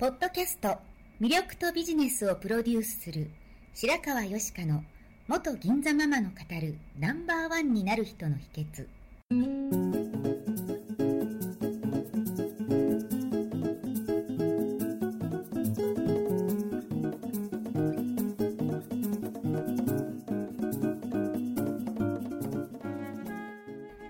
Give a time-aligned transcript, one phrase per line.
[0.00, 0.78] ポッドキャスト
[1.20, 3.30] 魅力とビジネスをプロデュースする
[3.74, 4.82] 白川よしかの
[5.28, 8.86] 元銀座ママの語るナンバーワンになる人の秘訣。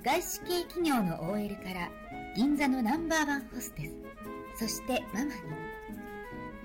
[0.05, 1.91] 外資系企業の OL から
[2.37, 3.91] 銀座のナンバーワンホステ
[4.57, 5.70] スそしてママに。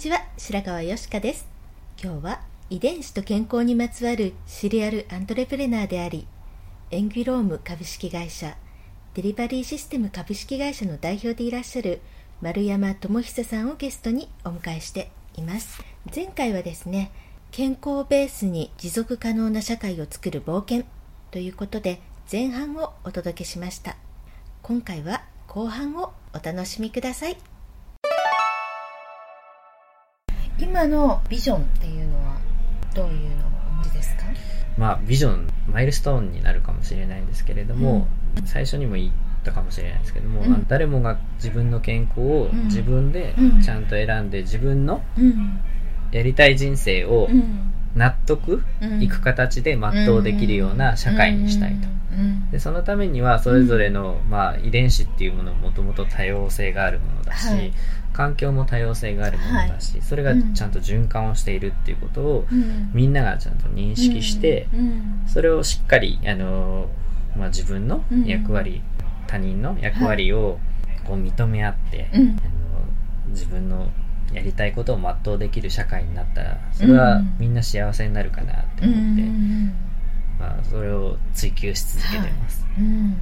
[0.00, 0.24] ちは。
[0.38, 1.46] 白川よしかです。
[2.02, 6.26] 今日は遺伝子と健康にまつわるシリアルアントレプレナーであり、
[6.90, 8.56] エンギュローム株式会社、
[9.12, 12.00] デリバリーシステム株式会社の代表でいらっしゃる
[12.40, 15.84] 丸山智久さんをゲストにお迎えしています。
[16.14, 17.12] 前回はですね、
[17.50, 20.86] 健康をベースに持続可能な社会を作る冒険
[21.30, 22.00] ということで
[22.32, 23.98] 前半をお届けしました。
[24.62, 27.36] 今回は後半をお楽しみください。
[30.70, 32.36] 今のビジョンっていうのは
[32.94, 34.22] どういうのをお持ちですか？
[34.78, 38.06] まあ、ビジョン、マイルストーンになるかもしれないんですけれども、
[38.44, 39.12] 最初にも言っ
[39.42, 40.48] たかもしれないですけども、うん。
[40.48, 42.66] まあ誰もが自分の健康をうん。
[42.66, 43.62] 自分でうん。
[43.62, 45.58] ちゃんと選んで自分のうん。
[46.12, 48.62] やりたい人生をうん納得
[49.00, 51.88] いく形で全うできるような社会にしたいと。
[52.12, 52.50] うん。
[52.50, 57.72] でそのためにはそれぞれの、まあ、遺伝子っていうものもともと多様性があるものだし、はい。
[58.12, 62.90] 環境も多様性があるものだし、それがちゃんと循環をしているっていうことを、うん。
[62.92, 65.22] みんながちゃんと認識して、うん。
[65.26, 66.88] それをしっかり、あの
[67.36, 68.82] まあ、自分の役割、
[69.26, 70.58] 他人の役割を
[71.04, 72.20] こう認め合って、うん。
[72.20, 72.30] あの
[73.28, 73.90] 自分の
[74.32, 79.74] やりたいことを全うできる社会になったらそれはみんな幸せになるかなってうん思って、うん。
[80.38, 82.64] まあ、それを追求し続けてます。
[82.78, 83.16] うん。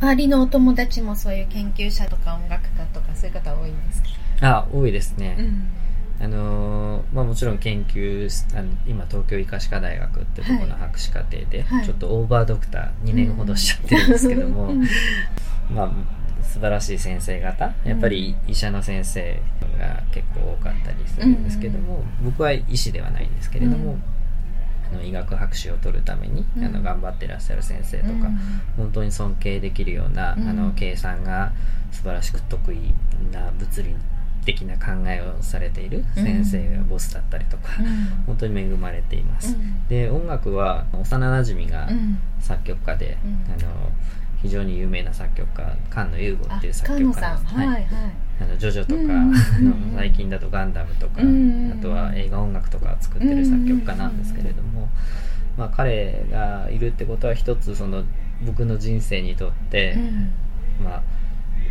[0.00, 4.02] 周りのお友達もそういう研究者とか音楽家とかそういう方多いんです
[4.40, 4.58] か？
[4.58, 5.68] あ多いですね、ん。
[6.22, 11.84] あのーまあ、もちろん研究しあの今東京医科歯科大学ってとこの博士課程で、はい。
[11.84, 14.86] ちょっとオーバードクター2年ほどしちゃってるんですけども、うん。
[15.74, 15.92] まあ、
[16.42, 17.72] 素晴らしい先生方。
[17.84, 19.40] やっぱり医者の先生
[19.78, 24.02] が結構多かったりするんですけども、僕は医師ではないんですけれども、うん。
[24.92, 26.64] あの医学博士を取るために、うん。
[26.64, 28.38] あの頑張ってらっしゃる先生とか、うん。
[28.76, 30.48] 本当に尊敬できるような、うん。
[30.48, 31.52] あの計算が
[31.92, 32.92] 素晴らしく得意
[33.32, 33.94] な物理
[34.44, 37.86] 的な考えをされている先生がボスだったりとか、うん。
[38.26, 39.86] 本当に恵まれています、うん。
[39.88, 42.18] で音楽は幼なじみがうん。
[42.40, 43.44] 作曲家で、うん。
[43.52, 43.92] あの
[44.42, 47.86] 非常に有名な作曲家菅野優吾っていうあ作曲家です、はいはい。
[48.40, 49.34] あのジョジョとか、うん
[49.96, 54.88] 最近だとガンダムとか、うんあとは映画音楽とかを作ってる作曲家なんですけれども、
[55.58, 58.04] まあ、彼がいるってことは一つその
[58.42, 60.32] 僕の人生にとって、うん。
[60.82, 61.02] まあ、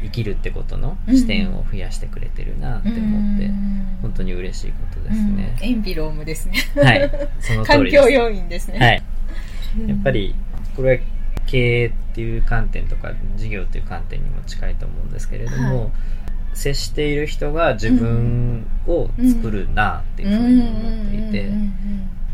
[0.03, 5.67] 生きるってことの視点を増やしてくれてるなって思って、うん本当に嬉しいことですね、うん。
[5.67, 6.57] エンビロームですね。
[6.75, 7.11] はい。
[7.41, 8.03] その通環りです。
[8.05, 8.79] 境要因ですね。
[8.79, 9.03] はい。
[9.81, 10.35] うんやっぱり
[10.75, 11.01] これは
[11.49, 15.89] 経営っていう観点とか事業っていう観点にも近いと思うんですけれども、はい。
[16.53, 21.51] 接している人が自分を作るなっていうふうに思っていて、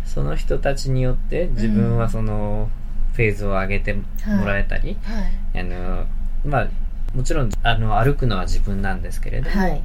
[0.06, 2.70] その人たちによって自分はその
[3.14, 4.04] フェーズを上げても
[4.46, 5.60] らえたり、うんはい。
[5.60, 6.06] あの
[6.46, 6.68] まあ
[7.16, 9.82] もちろんあの歩くのは自分なんですけれども、はい。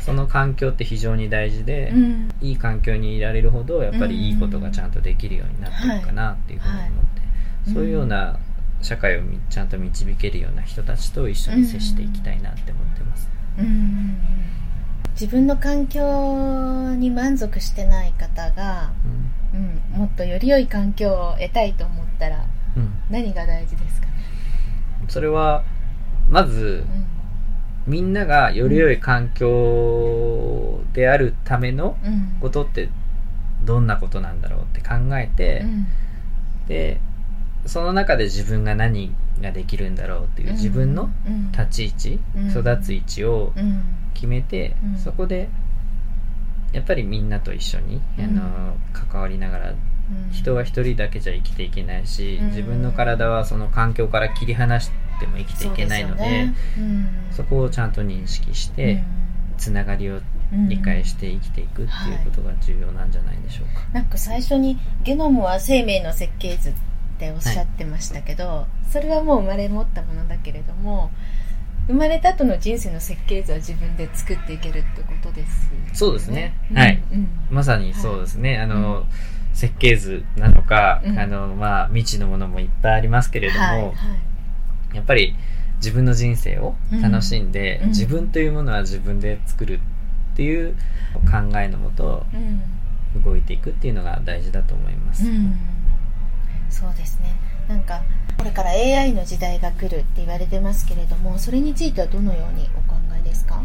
[0.00, 2.28] その環境って非常に大事で、うん。
[2.40, 7.74] いい環境にいられるほどやっぱりいいことがちゃんとできるようになっていくかなっていうふうに思って、はい。
[7.74, 8.38] そういうような
[8.84, 13.30] 社会をみちゃんと導けるような人たちと一緒に接していきたいなって思ってます。
[13.58, 14.18] うん
[15.12, 18.92] 自分の環境に満足してない方が、
[19.54, 22.44] うん、もっとより良い環境を得たいと思ったら
[22.76, 22.82] うん。
[22.82, 24.12] うん何が大事ですかね、
[25.08, 25.62] それは
[26.28, 26.84] まず
[27.86, 32.36] みんながより良い環境であるためのうんうん。
[32.40, 32.90] ことって
[33.64, 35.86] どんなことなんだろうって考えて、うん。
[36.68, 37.00] で
[37.66, 41.50] その中で自分が何ができるんだろうっていう自分のうん。
[41.52, 42.50] 立ち位置、うん。
[42.50, 43.82] 育つ位置をうん。
[44.14, 44.98] 決めて、うん。
[44.98, 45.48] そこで
[46.72, 48.24] やっぱりみんなと一緒に、うん。
[48.24, 49.76] あの関わりながらうん。
[50.32, 52.46] 人は一人だけじゃ生きていけないし、うん。
[52.48, 56.48] 自分の体はその環境から切り離しても生きていけないので
[57.30, 59.04] そこをちゃんと認識して、
[59.56, 60.20] つながりを
[60.68, 66.72] 理解して生きていくっていうことが重要なんじゃないでしょうか、なんか最初にゲノムは生命の設計図
[67.30, 71.10] っておっしゃってましたけど、それはもう生まれ持ったものだけれども
[71.86, 75.90] 生まれた後の人生の設計図は自分で作っていけるってことですよね。
[75.92, 76.54] そうですね。
[76.70, 77.02] うんはい。
[77.12, 77.28] うん。
[77.50, 79.04] まさにそうですね、あの、うん。
[79.52, 81.18] 設計図なのか、うん。
[81.18, 83.88] あのまあ未知のものもいっぱいありますけれども、はいは
[84.92, 84.96] い。
[84.96, 85.34] やっぱり
[85.76, 87.88] 自分の人生を楽しんで、うん。
[87.88, 89.80] 自分というものは自分で作る
[90.32, 90.74] っていう
[91.30, 92.62] 考えのもとうん。
[93.22, 95.56] 動いていくっていうのが大事だと思います、うん
[96.74, 97.34] そうですね。
[97.68, 98.02] なんか
[98.36, 103.62] これから AI の時代が来るって言われてますけれどもそれについてはどのようにお考えですか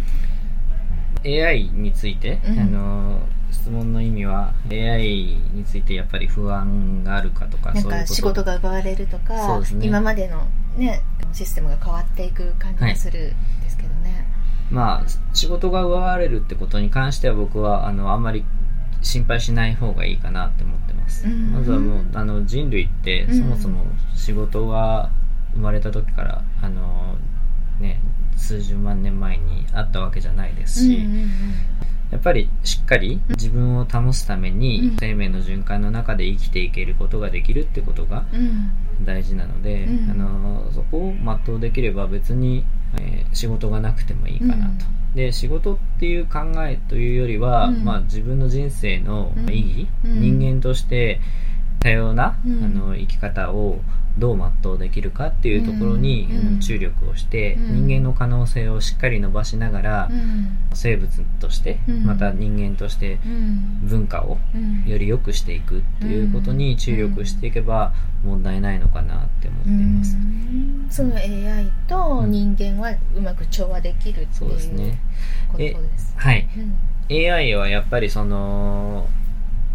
[1.25, 2.59] ？AI について、うん。
[2.59, 3.19] あの
[3.51, 8.07] 質問の意味は AI についてやっぱり不安があるかとかなんそういうこと。
[8.07, 9.65] か仕事が奪われるとかね。
[9.81, 10.45] 今までの
[10.77, 11.01] ね
[11.33, 14.27] システムが変わっていく感じがするんですけどね、
[14.71, 18.45] まあ仕事が奪われるってことに関しては僕はあのあんまり
[19.01, 23.37] 心配しない方がいいかなって思ってます、うんまずはもうあの人類ってうん。
[23.37, 23.83] そもそも
[24.15, 25.09] 仕事が
[25.53, 27.15] 生まれた時からあの
[27.79, 28.01] ね
[28.37, 31.07] 数十万年前にあったわけじゃないですし、
[32.09, 34.97] やっぱりしっかり自分を保つためにうん。
[34.99, 38.71] 生命の循環の中で生きていけることができるってことがうん。
[39.05, 40.11] 大事なので、うん。
[40.11, 41.13] あのそこを
[41.45, 42.65] 全うできれば別に、
[42.99, 44.77] えー仕事がなくてもいいかなと、うん
[45.15, 47.83] で仕事っていう考えというよりは、うん。
[47.83, 49.49] まあ、自分の人生のうん。
[49.49, 50.39] 意義、うん。
[50.39, 51.19] 人間として
[51.79, 52.63] 多様な、うん。
[52.63, 53.79] あの生き方を
[54.17, 56.27] どう全うできるかっていうところに、
[56.59, 57.87] 注力をして、うん。
[57.87, 60.57] 人間の可能性をしっかり伸ばしながら、うん。
[60.73, 62.03] 生物として、うん。
[62.05, 63.79] また人間としてうん。
[63.87, 64.83] 文化をうん。
[64.85, 70.17] より良くしていくっていうことに注力していけば問題ないのかなって思っています。
[70.89, 74.99] うんその AI と人間はうまく調和できるってそうですね。
[75.47, 76.13] ことです。
[76.17, 76.47] はい。
[77.09, 77.31] うん。
[77.31, 79.07] AI はやっぱりその、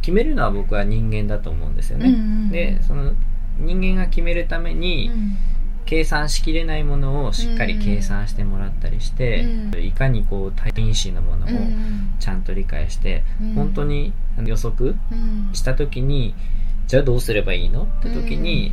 [0.02, 2.08] 決めるのは僕は人間だと思うんですよね。
[2.08, 2.50] うんうんうん。
[2.50, 3.12] で、その
[3.58, 5.37] 人間が決めるために、うん。
[5.87, 9.84] 計算しきれないものをしっかり計算してもらったりして、うん。
[9.84, 13.55] いかにこう多因子のものをうんちゃんと理解して、うん。
[13.55, 14.12] 本当に
[14.44, 15.50] 予測うん。
[15.52, 16.34] した時に
[16.87, 17.82] じゃあどうすればいいの？
[17.82, 18.72] って時に、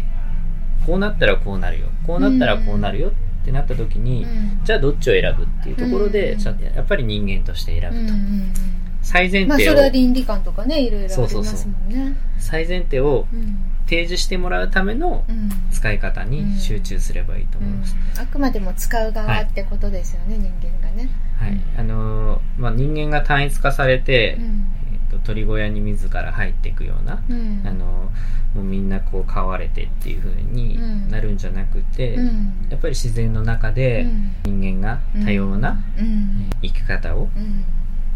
[0.86, 1.88] こうなったらこうなるよ。
[2.06, 4.62] こうなったらこうなるよってなった時に、うん。
[4.63, 6.38] じゃあどっちを選ぶっていうところで、
[6.75, 8.54] やっぱり人間として選ぶと、うんうんうん
[9.04, 11.50] 最前まあそ提を、れは倫理観とかねいろいろありますもんね。
[11.50, 11.72] そうそう
[12.38, 13.57] 最前提をうん。
[13.88, 15.50] 提示してもらうためのうん。
[15.72, 18.22] 使い方に集中すればいいと思います、うん。
[18.22, 21.60] あくまでも使う側ってことですよね、人間がね、はい。
[21.77, 24.38] あのーまあ、人間が単一化されて、
[25.12, 27.63] と鳥小屋に自ら入っていくような、うん。
[27.66, 28.10] あの
[28.56, 30.80] もうみんなこう飼われてっていう風に
[31.10, 32.68] なるんじゃなくて、うん。
[32.69, 34.04] やっぱり自然の中で
[34.46, 34.60] うん。
[34.62, 36.50] 人間が多様なうん。
[36.62, 37.63] 生き方をうん。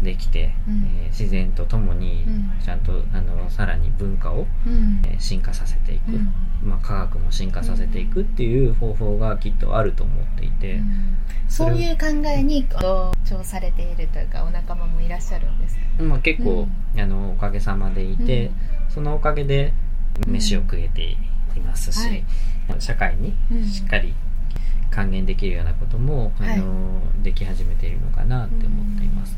[0.02, 0.84] できて、うん。
[1.04, 2.52] えー自然とともにうん。
[2.62, 5.02] ちゃんとあのさらに文化を、うん。
[5.06, 10.80] えー進化させていく、うんまあ、科学も進化させていくっていう方法がきっとあると思っていて、
[11.48, 16.02] そういう考えに同調されているというかお仲間もいらっしゃるんですか？
[16.02, 16.66] まあ、結構、
[16.98, 18.50] あのおかげさまでいて、
[18.88, 19.72] そのおかげで
[20.26, 21.02] 飯を食えて
[21.56, 22.24] いますし、はい。
[22.80, 23.64] 社会にうん。
[23.64, 24.14] しっかり
[24.90, 26.54] 還元できるようなことも、はい。
[26.54, 29.36] あのでき始めているのかなって思っています。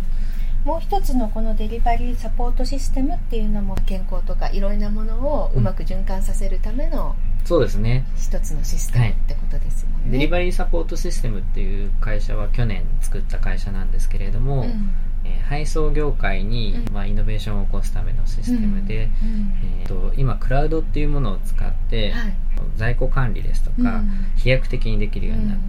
[0.69, 8.05] もう一つのこのデリバリーサポートシステムっていうのも健康とかいろいろなものをうまく循環させるためのそうですね。
[8.19, 10.11] 一つのシステムってことですもんね。
[10.11, 14.91] デリバリーサポートシステムっていう会社は去年作った会社なんですけれども、うん。
[15.25, 16.93] えー配送業界に、うん。
[16.93, 19.55] まあ、イノベーションを起こすためのシステムで、うん。
[19.81, 22.35] えーと今クラウドっていうものを使って、はい。
[22.77, 24.11] 在庫管理ですとか、うん。
[24.37, 25.61] 飛躍的にできるようになる、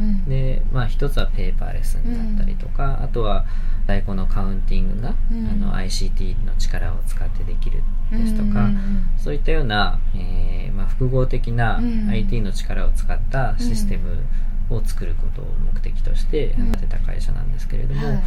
[0.00, 0.24] うん。
[0.28, 3.44] で、まあ、一つはペーパーレスになったりとか、あとは
[3.86, 5.48] 在庫のカウンティングが、うん。
[5.48, 14.24] あの ICT の力を使ってできるですとか、うんそういったような、えーまあ、複合的なうん IT の力を使ったシステム
[14.74, 16.68] を作ることを目的としてうん。
[16.68, 18.22] やってた会社なんですけれども、はい。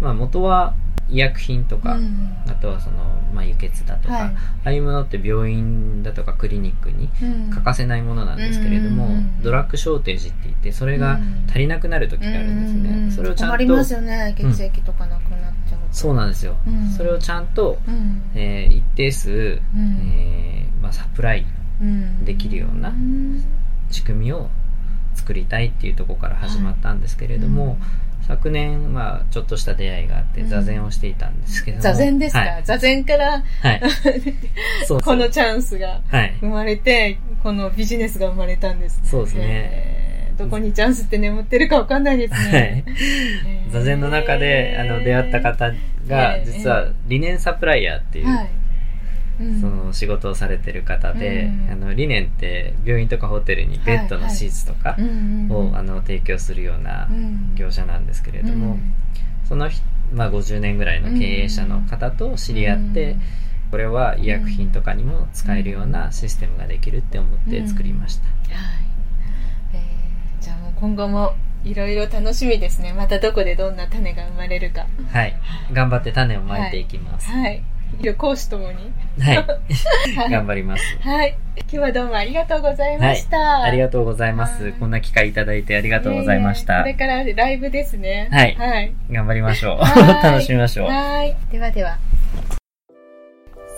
[0.00, 0.74] まあ、元は
[1.10, 2.96] 医薬品とか、うんあとはその、
[3.34, 4.22] まあ、輸血だとか、はい。
[4.24, 4.32] あ
[4.64, 7.50] あいうものって病院だとかクリニックにうん。
[7.50, 15.86] 欠かせないものなんですけれども、うんドラッグショーテージって言ってそれが足りなくなる時があるんですね、うんそれをちゃん困りますとよね血液とかなくなっちゃうと。
[15.92, 16.88] そうなんですよ、うん。
[16.90, 18.22] それをちゃんと、うん。
[18.34, 20.12] えー一定数、うん。
[20.14, 21.46] えーまあ、サプライ
[21.80, 22.24] うん。
[22.24, 23.42] できるようなうん。
[23.90, 24.48] 仕組みを
[25.14, 27.78] 作りたいっていうところから始まったんですけれども、
[28.26, 31.82] 昨年、まあ、ちょっとした出会いがあって、座禅をしていたんですけども。
[31.82, 32.62] 座禅ですか、はい。
[32.62, 33.80] 座禅からはい。
[35.02, 36.36] このチャンスがはい。
[36.40, 39.08] 生まれて、このビジネスが生まれたんですね。
[39.08, 39.97] そうですね
[40.38, 42.84] どこにチャンスって眠ってるかわかんないですはいね。。
[43.70, 45.70] 座禅の中で、あの、出会った方
[46.06, 48.50] がえ、ー実は、リネンサプライヤーっていう、はい。
[49.40, 54.96] うんその仕事をされてる方で、うんあの、リネンって病院とかホテルにベッドのシーツとか
[55.48, 58.94] を、あの、提供するようなうん業者なんですけれども、うん
[59.48, 63.20] その人、まあ、50年ぐらいの経営者の方と知り合って、うん
[63.70, 68.24] これは医薬品とかにも使えるようなシステムができるって思って作りました。
[68.24, 68.87] はい。
[70.80, 71.32] 今後も
[71.64, 72.92] いろいろ楽しみですね。
[72.92, 74.86] またどこでどんな種が生まれるか。
[75.12, 75.34] はい。
[75.72, 77.28] 頑張って種をまいていきます。
[77.30, 77.62] はい。
[78.00, 78.92] いや講師ともに。
[79.20, 79.36] はい。
[80.16, 80.82] はい頑張ります。
[81.00, 81.36] はい。
[81.62, 83.62] 今日はどうもありがとうございました。
[83.62, 84.52] ありがとうございまはい。
[84.54, 86.94] すこんな機会いただいてありがとうございましたえーこれ。
[86.94, 88.28] からライブですね。
[88.30, 88.92] はいはい。
[89.10, 89.84] 頑張りましょう。
[89.84, 90.88] はい 楽しみましょう。
[90.88, 91.36] はい。
[91.50, 91.98] ではでは。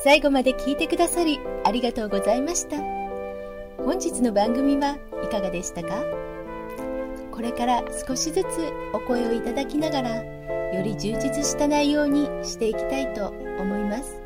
[0.03, 2.77] 最後まで聞いてくださりありがとうございました
[3.85, 6.30] 本日の番組はいかがでしたか？
[7.41, 8.47] これから少しずつ
[8.93, 13.29] お声をいただきながらより充実した内容にしていきたいと
[13.59, 14.21] 思います。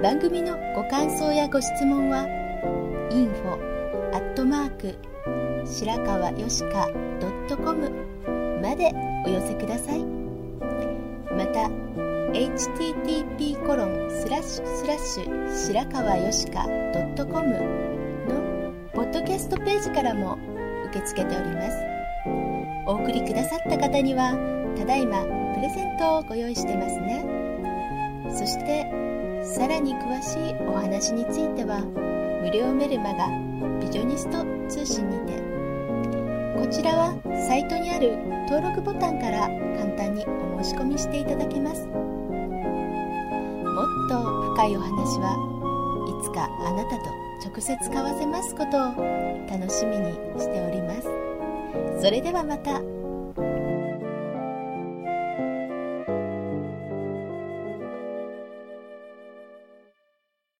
[0.00, 2.28] 番組のご感想やご質問は
[3.10, 3.58] info
[4.14, 4.94] アットマーク
[5.66, 6.88] 白川よしか
[7.56, 7.90] .com
[8.62, 8.92] まで
[9.26, 10.04] お寄せください。
[10.04, 11.68] また
[12.32, 16.68] http コロンスラッシュスラッシュ白川よしか
[17.16, 17.48] .com
[18.28, 20.38] のポッドキャストページからも
[20.86, 21.91] 受け付けております。
[22.86, 24.36] お送りくださった方には
[24.76, 25.22] ただいま
[25.54, 27.24] プレゼントをご用意してますね。
[28.30, 28.86] そして
[29.44, 31.80] さらに詳しいお話については
[32.42, 33.28] 無料メルマガ
[33.80, 35.34] ビジョニスト通信にて
[36.58, 37.14] こちらは
[37.48, 38.16] サイトにある
[38.48, 39.48] 登録ボタンから
[39.78, 40.24] 簡単に
[40.58, 41.86] お申し込みしていただけます。
[41.86, 41.96] も
[43.84, 44.22] っと
[44.54, 45.36] 深いお話は
[46.20, 47.10] いつかあなたと
[47.48, 48.94] 直接交わせますことを
[49.48, 51.21] 楽しみにしております。
[52.00, 53.01] それではまた。